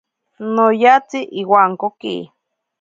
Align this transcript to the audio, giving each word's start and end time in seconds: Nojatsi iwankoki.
Nojatsi 0.53 1.19
iwankoki. 1.41 2.15